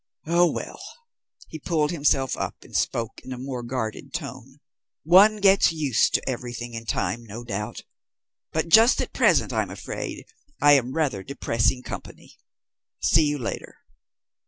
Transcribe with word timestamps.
Oh 0.25 0.49
well," 0.51 0.81
he 1.47 1.59
pulled 1.59 1.91
himself 1.91 2.35
up, 2.35 2.55
and 2.63 2.75
spoke 2.75 3.21
in 3.23 3.31
a 3.31 3.37
more 3.37 3.61
guarded 3.61 4.15
tone, 4.15 4.59
"one 5.03 5.37
gets 5.39 5.71
used 5.71 6.15
to 6.15 6.27
everything 6.27 6.73
in 6.73 6.85
time, 6.87 7.23
no 7.23 7.43
doubt, 7.43 7.83
but 8.51 8.67
just 8.67 8.99
at 8.99 9.13
present, 9.13 9.53
I'm 9.53 9.69
afraid, 9.69 10.25
I 10.59 10.71
am 10.71 10.93
rather 10.93 11.21
depressing 11.21 11.83
company. 11.83 12.39
See 12.99 13.25
you 13.25 13.37
later." 13.37 13.75